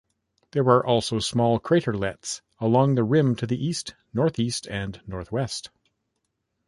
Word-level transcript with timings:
There 0.53 0.63
are 0.63 0.83
also 0.83 1.19
small 1.19 1.59
craterlets 1.59 2.41
along 2.59 2.95
the 2.95 3.03
rim 3.03 3.35
to 3.35 3.45
the 3.45 3.63
east, 3.63 3.93
northeast, 4.15 4.65
and 4.67 4.99
northwest. 5.05 5.69